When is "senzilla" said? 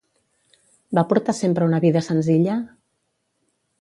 2.07-2.57